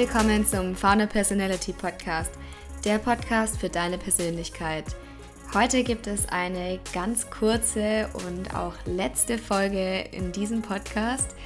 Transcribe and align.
willkommen 0.00 0.46
zum 0.46 0.74
Founder 0.74 1.06
Personality 1.06 1.74
Podcast, 1.74 2.30
der 2.82 2.96
Podcast 2.98 3.60
für 3.60 3.68
deine 3.68 3.98
Persönlichkeit. 3.98 4.86
Heute 5.52 5.84
gibt 5.84 6.06
es 6.06 6.26
eine 6.30 6.80
ganz 6.94 7.28
kurze 7.28 8.08
und 8.26 8.56
auch 8.56 8.72
letzte 8.86 9.36
Folge 9.36 10.06
in 10.12 10.32
diesem 10.32 10.62
Podcast, 10.62 11.36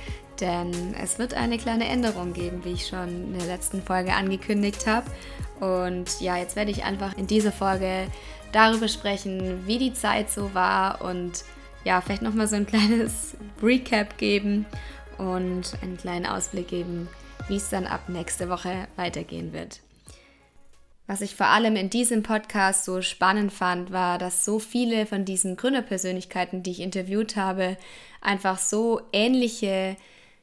denn 0.40 0.94
es 1.02 1.18
wird 1.18 1.34
eine 1.34 1.58
kleine 1.58 1.88
Änderung 1.88 2.32
geben, 2.32 2.64
wie 2.64 2.74
ich 2.74 2.86
schon 2.86 3.08
in 3.08 3.38
der 3.38 3.48
letzten 3.48 3.82
Folge 3.82 4.14
angekündigt 4.14 4.86
habe. 4.86 5.10
Und 5.58 6.20
ja, 6.20 6.36
jetzt 6.36 6.54
werde 6.54 6.70
ich 6.70 6.84
einfach 6.84 7.18
in 7.18 7.26
dieser 7.26 7.50
Folge 7.50 8.06
darüber 8.52 8.86
sprechen, 8.86 9.66
wie 9.66 9.78
die 9.78 9.92
Zeit 9.92 10.30
so 10.30 10.54
war 10.54 11.02
und 11.02 11.44
ja, 11.82 12.00
vielleicht 12.00 12.22
nochmal 12.22 12.46
so 12.46 12.54
ein 12.54 12.66
kleines 12.66 13.36
Recap 13.62 14.16
geben 14.18 14.66
und 15.18 15.72
einen 15.82 15.96
kleinen 15.96 16.26
Ausblick 16.26 16.68
geben, 16.68 17.08
wie 17.48 17.56
es 17.56 17.70
dann 17.70 17.86
ab 17.86 18.08
nächste 18.08 18.48
Woche 18.48 18.88
weitergehen 18.96 19.52
wird. 19.52 19.80
Was 21.06 21.20
ich 21.20 21.34
vor 21.34 21.48
allem 21.48 21.76
in 21.76 21.90
diesem 21.90 22.22
Podcast 22.22 22.86
so 22.86 23.02
spannend 23.02 23.52
fand, 23.52 23.92
war, 23.92 24.16
dass 24.16 24.44
so 24.44 24.58
viele 24.58 25.04
von 25.04 25.26
diesen 25.26 25.56
Gründerpersönlichkeiten, 25.56 26.62
die 26.62 26.70
ich 26.70 26.80
interviewt 26.80 27.36
habe, 27.36 27.76
einfach 28.22 28.58
so 28.58 29.02
ähnliche, 29.12 29.96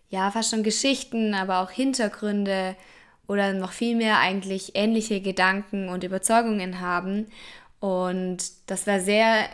ja, 0.10 0.30
fast 0.30 0.52
schon 0.52 0.62
Geschichten, 0.62 1.34
aber 1.34 1.62
auch 1.62 1.72
Hintergründe 1.72 2.76
oder 3.27 3.54
noch 3.54 3.72
viel 3.72 3.96
mehr 3.96 4.20
eigentlich 4.20 4.76
ähnliche 4.76 5.20
Gedanken 5.22 5.90
und 5.90 6.04
Überzeugungen 6.04 6.80
haben. 6.80 7.26
Und 7.80 8.44
das 8.68 8.86
war 8.86 8.99
sehr 8.99 9.49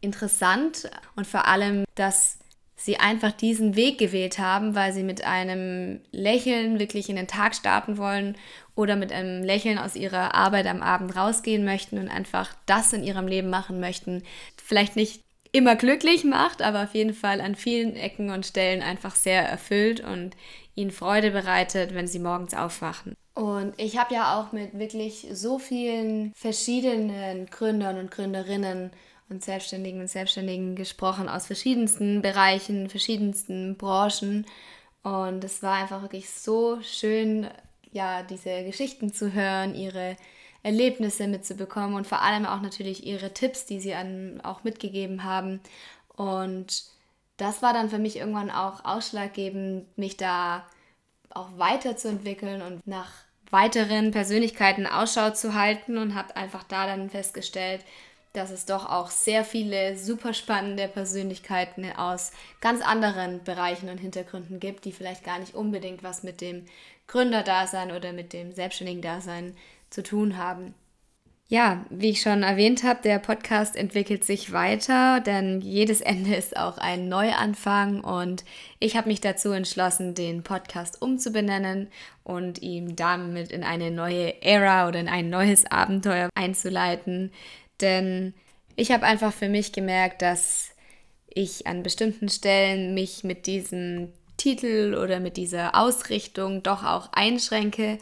interessant 0.00 0.90
und 1.14 1.26
vor 1.26 1.46
allem, 1.46 1.84
dass 1.94 2.38
sie 2.78 2.98
einfach 2.98 3.32
diesen 3.32 3.74
Weg 3.74 3.98
gewählt 3.98 4.38
haben, 4.38 4.74
weil 4.74 4.92
sie 4.92 5.02
mit 5.02 5.24
einem 5.24 6.00
Lächeln 6.12 6.78
wirklich 6.78 7.10
in 7.10 7.16
den 7.16 7.26
Tag 7.26 7.56
starten 7.56 7.98
wollen 7.98 8.36
oder 8.76 8.94
mit 8.94 9.12
einem 9.12 9.42
Lächeln 9.42 9.78
aus 9.78 9.96
ihrer 9.96 10.34
Arbeit 10.34 10.66
am 10.66 10.80
Abend 10.80 11.14
rausgehen 11.16 11.64
möchten 11.64 11.98
und 11.98 12.08
einfach 12.08 12.54
das 12.66 12.92
in 12.92 13.02
ihrem 13.02 13.26
Leben 13.26 13.50
machen 13.50 13.80
möchten. 13.80 14.22
Vielleicht 14.56 14.94
nicht 14.94 15.22
immer 15.50 15.74
glücklich 15.74 16.22
macht, 16.22 16.62
aber 16.62 16.84
auf 16.84 16.94
jeden 16.94 17.14
Fall 17.14 17.40
an 17.40 17.56
vielen 17.56 17.96
Ecken 17.96 18.30
und 18.30 18.46
Stellen 18.46 18.82
einfach 18.82 19.16
sehr 19.16 19.42
erfüllt 19.42 20.00
und 20.00 20.36
ihnen 20.76 20.92
Freude 20.92 21.32
bereitet, 21.32 21.94
wenn 21.94 22.06
sie 22.06 22.20
morgens 22.20 22.54
aufwachen. 22.54 23.16
Und 23.34 23.74
ich 23.76 23.98
habe 23.98 24.14
ja 24.14 24.38
auch 24.38 24.52
mit 24.52 24.78
wirklich 24.78 25.26
so 25.32 25.58
vielen 25.58 26.32
verschiedenen 26.34 27.46
Gründern 27.46 27.98
und 27.98 28.12
Gründerinnen 28.12 28.92
und 29.28 29.44
Selbstständigen 29.44 30.00
und 30.00 30.08
Selbstständigen 30.08 30.74
gesprochen 30.74 31.28
aus 31.28 31.46
verschiedensten 31.46 32.22
Bereichen, 32.22 32.88
verschiedensten 32.88 33.76
Branchen. 33.76 34.46
Und 35.02 35.44
es 35.44 35.62
war 35.62 35.74
einfach 35.74 36.02
wirklich 36.02 36.30
so 36.30 36.80
schön, 36.82 37.48
ja, 37.92 38.22
diese 38.22 38.64
Geschichten 38.64 39.12
zu 39.12 39.32
hören, 39.32 39.74
ihre 39.74 40.16
Erlebnisse 40.62 41.28
mitzubekommen 41.28 41.94
und 41.94 42.06
vor 42.06 42.22
allem 42.22 42.46
auch 42.46 42.60
natürlich 42.60 43.06
ihre 43.06 43.32
Tipps, 43.32 43.64
die 43.66 43.80
sie 43.80 43.94
an, 43.94 44.40
auch 44.42 44.64
mitgegeben 44.64 45.24
haben. 45.24 45.60
Und 46.16 46.84
das 47.36 47.62
war 47.62 47.72
dann 47.72 47.90
für 47.90 47.98
mich 47.98 48.16
irgendwann 48.16 48.50
auch 48.50 48.84
ausschlaggebend, 48.84 49.96
mich 49.96 50.16
da 50.16 50.66
auch 51.30 51.48
weiterzuentwickeln 51.56 52.62
und 52.62 52.86
nach 52.86 53.10
weiteren 53.50 54.10
Persönlichkeiten 54.10 54.86
Ausschau 54.86 55.30
zu 55.30 55.54
halten 55.54 55.96
und 55.96 56.14
habe 56.14 56.36
einfach 56.36 56.64
da 56.64 56.86
dann 56.86 57.08
festgestellt, 57.08 57.82
dass 58.32 58.50
es 58.50 58.66
doch 58.66 58.88
auch 58.88 59.10
sehr 59.10 59.44
viele 59.44 59.96
super 59.96 60.34
spannende 60.34 60.88
Persönlichkeiten 60.88 61.90
aus 61.92 62.32
ganz 62.60 62.82
anderen 62.82 63.42
Bereichen 63.44 63.88
und 63.88 63.98
Hintergründen 63.98 64.60
gibt, 64.60 64.84
die 64.84 64.92
vielleicht 64.92 65.24
gar 65.24 65.38
nicht 65.38 65.54
unbedingt 65.54 66.02
was 66.02 66.22
mit 66.22 66.40
dem 66.40 66.66
Gründerdasein 67.06 67.92
oder 67.92 68.12
mit 68.12 68.32
dem 68.32 68.52
selbstständigen 68.52 69.02
Dasein 69.02 69.56
zu 69.90 70.02
tun 70.02 70.36
haben. 70.36 70.74
Ja, 71.50 71.86
wie 71.88 72.10
ich 72.10 72.20
schon 72.20 72.42
erwähnt 72.42 72.82
habe, 72.82 73.00
der 73.02 73.18
Podcast 73.18 73.74
entwickelt 73.74 74.22
sich 74.22 74.52
weiter, 74.52 75.20
denn 75.20 75.62
jedes 75.62 76.02
Ende 76.02 76.34
ist 76.34 76.58
auch 76.58 76.76
ein 76.76 77.08
Neuanfang 77.08 78.04
und 78.04 78.44
ich 78.80 78.98
habe 78.98 79.08
mich 79.08 79.22
dazu 79.22 79.52
entschlossen, 79.52 80.14
den 80.14 80.42
Podcast 80.42 81.00
umzubenennen 81.00 81.88
und 82.22 82.60
ihn 82.60 82.96
damit 82.96 83.50
in 83.50 83.64
eine 83.64 83.90
neue 83.90 84.42
Ära 84.42 84.88
oder 84.88 85.00
in 85.00 85.08
ein 85.08 85.30
neues 85.30 85.64
Abenteuer 85.64 86.28
einzuleiten. 86.34 87.32
Denn 87.80 88.34
ich 88.76 88.92
habe 88.92 89.06
einfach 89.06 89.32
für 89.32 89.48
mich 89.48 89.72
gemerkt, 89.72 90.22
dass 90.22 90.70
ich 91.28 91.66
an 91.66 91.82
bestimmten 91.82 92.28
Stellen 92.28 92.94
mich 92.94 93.24
mit 93.24 93.46
diesem 93.46 94.12
Titel 94.36 94.96
oder 95.00 95.20
mit 95.20 95.36
dieser 95.36 95.74
Ausrichtung 95.74 96.62
doch 96.62 96.84
auch 96.84 97.12
einschränke 97.12 97.98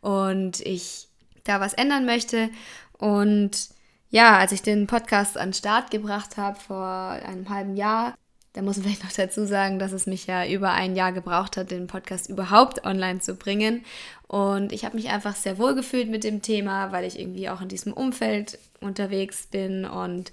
und 0.00 0.60
ich 0.60 1.08
da 1.44 1.60
was 1.60 1.74
ändern 1.74 2.04
möchte. 2.06 2.50
Und 2.98 3.70
ja, 4.10 4.38
als 4.38 4.52
ich 4.52 4.62
den 4.62 4.86
Podcast 4.86 5.36
an 5.36 5.48
den 5.48 5.54
Start 5.54 5.90
gebracht 5.90 6.36
habe 6.36 6.58
vor 6.58 6.86
einem 6.86 7.48
halben 7.48 7.76
Jahr, 7.76 8.14
da 8.58 8.64
muss 8.64 8.76
man 8.76 8.86
vielleicht 8.86 9.04
noch 9.04 9.12
dazu 9.12 9.46
sagen, 9.46 9.78
dass 9.78 9.92
es 9.92 10.08
mich 10.08 10.26
ja 10.26 10.44
über 10.44 10.72
ein 10.72 10.96
Jahr 10.96 11.12
gebraucht 11.12 11.56
hat, 11.56 11.70
den 11.70 11.86
Podcast 11.86 12.28
überhaupt 12.28 12.84
online 12.84 13.20
zu 13.20 13.36
bringen. 13.36 13.84
Und 14.26 14.72
ich 14.72 14.84
habe 14.84 14.96
mich 14.96 15.10
einfach 15.10 15.36
sehr 15.36 15.58
wohl 15.58 15.76
gefühlt 15.76 16.10
mit 16.10 16.24
dem 16.24 16.42
Thema, 16.42 16.90
weil 16.90 17.04
ich 17.04 17.20
irgendwie 17.20 17.48
auch 17.50 17.60
in 17.60 17.68
diesem 17.68 17.92
Umfeld 17.92 18.58
unterwegs 18.80 19.46
bin 19.46 19.84
und 19.84 20.32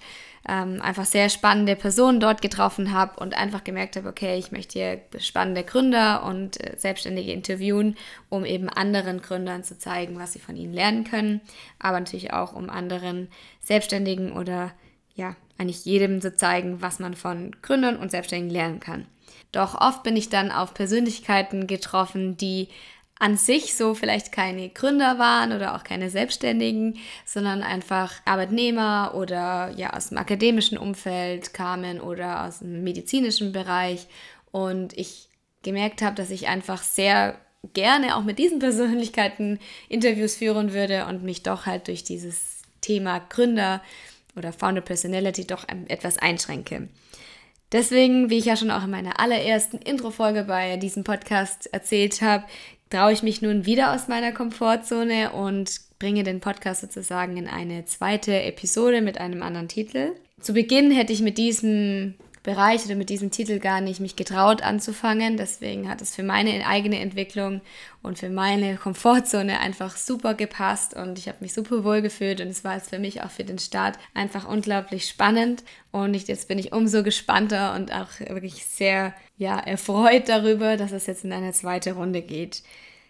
ähm, 0.50 0.81
einfach 0.81 1.06
sehr 1.06 1.30
spannende 1.30 1.75
Personen 1.75 2.19
dort 2.19 2.41
getroffen 2.41 2.91
habe 2.91 3.19
und 3.19 3.38
einfach 3.38 3.63
gemerkt 3.63 3.96
habe, 3.96 4.09
okay, 4.09 4.40
ich 4.40 4.52
möchte 4.52 4.80
hier 4.80 5.02
spannende 5.19 5.63
Gründer 5.63 6.24
und 6.24 6.59
äh, 6.59 6.80
Selbstständige 6.80 7.31
interviewen, 7.31 7.96
um 8.30 8.44
eben 8.44 8.69
anderen 8.69 9.22
Gründern 9.22 9.63
zu 9.63 9.78
zeigen, 9.78 10.18
was 10.18 10.34
sie 10.34 10.40
von 10.40 10.56
ihnen 10.56 10.74
lernen 10.74 11.03
können, 11.03 11.42
aber 11.78 12.00
natürlich 12.00 12.34
auch 12.34 12.53
um 12.53 12.72
anderen 12.72 13.28
Selbstständigen 13.62 14.31
oder 14.31 14.72
ja, 15.13 15.36
eigentlich 15.57 15.85
jedem 15.85 16.21
zu 16.21 16.35
zeigen, 16.35 16.81
was 16.81 16.99
man 16.99 17.13
von 17.13 17.55
Gründern 17.61 17.97
und 17.97 18.11
Selbstständigen 18.11 18.53
lernen 18.53 18.79
kann. 18.79 19.05
Doch 19.51 19.79
oft 19.79 20.03
bin 20.03 20.17
ich 20.17 20.29
dann 20.29 20.51
auf 20.51 20.73
Persönlichkeiten 20.73 21.67
getroffen, 21.67 22.35
die 22.38 22.67
an 23.17 23.38
sich 23.38 23.75
so 23.75 23.94
vielleicht 23.94 24.31
keine 24.31 24.69
Gründer 24.69 25.17
waren 25.17 25.53
oder 25.53 25.75
auch 25.75 25.83
keine 25.83 26.09
Selbstständigen, 26.09 26.97
sondern 27.23 27.63
einfach 27.63 28.13
Arbeitnehmer 28.25 29.13
oder 29.15 29.71
ja 29.75 29.94
aus 29.94 30.09
dem 30.09 30.17
akademischen 30.17 30.77
Umfeld 30.77 31.53
kamen 31.53 32.01
oder 32.01 32.45
aus 32.45 32.59
dem 32.59 32.83
medizinischen 32.83 33.53
Bereich 33.53 34.07
und 34.51 34.97
ich 34.97 35.29
gemerkt 35.63 36.01
habe, 36.01 36.15
dass 36.15 36.29
ich 36.29 36.47
einfach 36.47 36.83
sehr 36.83 37.39
gerne 37.73 38.17
auch 38.17 38.23
mit 38.23 38.38
diesen 38.38 38.59
Persönlichkeiten 38.59 39.59
Interviews 39.88 40.35
führen 40.35 40.73
würde 40.73 41.05
und 41.05 41.23
mich 41.23 41.44
doch 41.44 41.65
halt 41.65 41.88
durch 41.88 42.03
dieses 42.03 42.61
Thema 42.81 43.19
Gründer 43.19 43.81
oder 44.35 44.53
Founder 44.53 44.81
Personality 44.81 45.46
doch 45.46 45.66
etwas 45.88 46.18
einschränke. 46.18 46.90
Deswegen, 47.72 48.29
wie 48.29 48.38
ich 48.38 48.46
ja 48.46 48.56
schon 48.56 48.72
auch 48.72 48.84
in 48.84 48.91
meiner 48.91 49.19
allerersten 49.19 49.78
Intro-Folge 49.78 50.44
bei 50.44 50.78
diesem 50.78 51.03
Podcast 51.03 51.68
erzählt 51.73 52.22
habe, 52.22 52.45
traue 52.90 53.12
ich 53.12 53.24
mich 53.24 53.41
nun 53.41 53.66
wieder 53.66 53.94
aus 53.94 54.07
meiner 54.07 54.31
Komfortzone 54.31 55.31
und 55.31 55.81
bringe 56.00 56.24
den 56.24 56.40
Podcast 56.40 56.81
sozusagen 56.81 57.38
in 57.38 57.47
eine 57.47 57.85
zweite 57.85 58.44
Episode 58.44 59.01
mit 59.01 59.19
einem 59.19 59.41
anderen 59.41 59.68
Titel. 59.68 60.12
Zu 60.40 60.53
Beginn 60.53 60.91
hätte 60.91 61.13
ich 61.13 61.22
mit 61.22 61.38
diesem 61.38 62.16
Bereich 62.45 62.85
oder 62.85 62.95
mit 62.95 63.09
diesem 63.09 63.31
Titel 63.31 63.59
gar 63.59 63.81
nicht 63.81 64.00
mich 64.00 64.16
getraut 64.16 64.61
anzufangen. 64.61 65.35
Deswegen 65.35 65.89
hat 65.89 66.01
es 66.01 66.16
für 66.16 66.22
meine 66.22 66.66
eigene 66.67 67.00
Entwicklung 67.00 67.61
und 68.03 68.19
für 68.19 68.29
meine 68.29 68.78
Komfortzone 68.78 69.59
einfach 69.59 69.97
super 69.97 70.35
gepasst 70.35 70.94
und 70.94 71.17
ich 71.17 71.28
habe 71.28 71.39
mich 71.41 71.53
super 71.53 71.83
wohl 71.83 72.03
gefühlt 72.03 72.39
und 72.41 72.47
es 72.47 72.63
war 72.63 72.75
jetzt 72.75 72.91
für 72.91 73.00
mich 73.00 73.23
auch 73.23 73.31
für 73.31 73.44
den 73.44 73.57
Start 73.57 73.97
einfach 74.13 74.47
unglaublich 74.47 75.09
spannend 75.09 75.63
und 75.92 76.13
ich, 76.13 76.27
jetzt 76.27 76.47
bin 76.47 76.59
ich 76.59 76.71
umso 76.71 77.01
gespannter 77.01 77.74
und 77.74 77.92
auch 77.92 78.19
wirklich 78.19 78.65
sehr 78.65 79.13
ja, 79.38 79.59
erfreut 79.59 80.30
darüber, 80.30 80.77
dass 80.77 80.92
es 80.92 81.07
jetzt 81.07 81.25
in 81.25 81.33
eine 81.33 81.51
zweite 81.51 81.94
Runde 81.94 82.21
geht. 82.21 82.62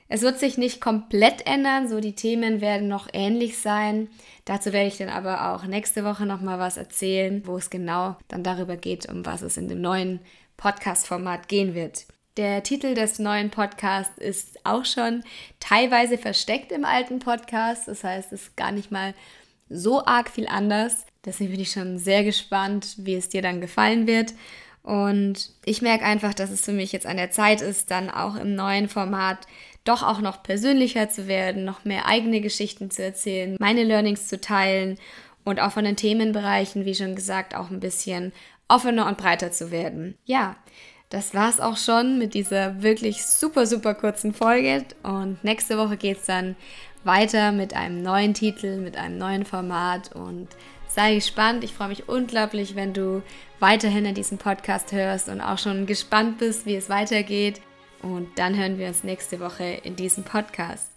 Es 0.08 0.22
wird 0.22 0.40
sich 0.40 0.58
nicht 0.58 0.82
komplett 0.82 1.48
ändern, 1.48 1.88
so 1.88 2.00
die 2.00 2.14
Themen 2.14 2.62
werden 2.62 2.88
noch 2.88 3.08
ähnlich 3.12 3.58
sein. 3.58 4.08
Dazu 4.46 4.72
werde 4.72 4.88
ich 4.88 4.98
dann 4.98 5.10
aber 5.10 5.54
auch 5.54 5.66
nächste 5.66 6.04
Woche 6.04 6.28
nochmal 6.28 6.60
was 6.60 6.78
erzählen, 6.78 7.42
wo 7.46 7.58
es 7.58 7.72
genau 7.72 8.16
dann 8.28 8.44
darüber 8.44 8.78
geht, 8.78 9.10
um 9.10 9.26
was 9.26 9.42
es 9.42 9.58
in 9.58 9.68
dem 9.68 9.82
neuen 9.82 10.20
Podcast-Format 10.58 11.48
gehen 11.48 11.74
wird. 11.74 12.06
Der 12.38 12.64
Titel 12.64 12.94
des 12.94 13.18
neuen 13.18 13.50
Podcasts 13.50 14.18
ist 14.18 14.64
auch 14.66 14.86
schon 14.86 15.24
teilweise 15.60 16.18
versteckt 16.18 16.72
im 16.72 16.86
alten 16.86 17.20
Podcast. 17.20 17.88
Das 17.88 18.04
heißt, 18.04 18.32
es 18.32 18.44
ist 18.44 18.58
gar 18.58 18.72
nicht 18.72 18.92
mal 18.92 19.14
so 19.70 20.06
arg 20.06 20.30
viel 20.30 20.48
anders. 20.48 21.06
Deswegen 21.24 21.52
bin 21.52 21.62
ich 21.62 21.72
schon 21.72 21.98
sehr 21.98 22.24
gespannt, 22.24 22.96
wie 22.98 23.16
es 23.16 23.30
dir 23.30 23.42
dann 23.42 23.62
gefallen 23.62 24.06
wird. 24.06 24.34
Und 24.84 25.52
ich 25.64 25.82
merke 25.82 26.06
einfach, 26.06 26.34
dass 26.36 26.52
es 26.52 26.66
für 26.66 26.74
mich 26.74 26.92
jetzt 26.92 27.08
an 27.08 27.18
der 27.18 27.32
Zeit 27.32 27.62
ist, 27.62 27.90
dann 27.90 28.12
auch 28.12 28.36
im 28.36 28.54
neuen 28.54 28.88
Format 28.88 29.48
doch 29.86 30.04
auch 30.04 30.20
noch 30.20 30.44
persönlicher 30.44 31.10
zu 31.10 31.28
werden, 31.28 31.64
noch 31.64 31.86
mehr 31.86 32.06
eigene 32.08 32.42
Geschichten 32.42 32.92
zu 32.92 33.04
erzählen, 33.04 33.56
meine 33.60 33.84
Learnings 33.84 34.28
zu 34.28 34.42
teilen 34.42 34.98
und 35.44 35.60
auch 35.62 35.72
von 35.72 35.86
den 35.86 35.96
Themenbereichen, 35.96 36.86
wie 36.86 36.96
schon 36.96 37.16
gesagt, 37.16 37.56
auch 37.56 37.70
ein 37.70 37.80
bisschen 37.80 38.34
offener 38.68 39.08
und 39.08 39.18
breiter 39.18 39.52
zu 39.52 39.72
werden. 39.72 40.18
Ja, 40.26 40.58
das 41.10 41.34
war 41.34 41.50
es 41.50 41.60
auch 41.60 41.78
schon 41.78 42.18
mit 42.18 42.34
dieser 42.34 42.82
wirklich 42.82 43.26
super, 43.26 43.66
super 43.68 43.94
kurzen 43.94 44.34
Folge. 44.34 44.84
Und 45.04 45.44
nächste 45.44 45.78
Woche 45.78 45.98
geht 45.98 46.18
es 46.18 46.26
dann 46.26 46.56
weiter 47.04 47.52
mit 47.52 47.76
einem 47.76 48.02
neuen 48.02 48.34
Titel, 48.34 48.78
mit 48.78 48.98
einem 48.98 49.20
neuen 49.20 49.46
Format. 49.46 50.14
Und 50.16 50.48
sei 50.96 51.16
gespannt. 51.16 51.64
Ich 51.64 51.74
freue 51.74 51.90
mich 51.90 52.10
unglaublich, 52.10 52.76
wenn 52.76 52.94
du 52.94 53.22
weiterhin 53.60 54.06
in 54.06 54.16
diesem 54.16 54.38
Podcast 54.38 54.92
hörst 54.94 55.30
und 55.30 55.42
auch 55.42 55.60
schon 55.60 55.86
gespannt 55.86 56.40
bist, 56.40 56.66
wie 56.66 56.76
es 56.76 56.90
weitergeht. 56.90 57.62
Und 58.02 58.30
dann 58.38 58.58
hören 58.58 58.78
wir 58.78 58.88
uns 58.88 59.04
nächste 59.04 59.40
Woche 59.40 59.64
in 59.84 59.96
diesem 59.96 60.24
Podcast. 60.24 60.92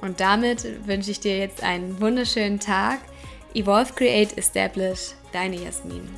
Und 0.00 0.20
damit 0.20 0.86
wünsche 0.86 1.10
ich 1.10 1.20
dir 1.20 1.38
jetzt 1.38 1.62
einen 1.62 2.00
wunderschönen 2.00 2.58
Tag. 2.58 3.00
Evolve, 3.54 3.92
Create, 3.94 4.36
Establish, 4.38 5.12
deine 5.32 5.56
Jasmin. 5.56 6.08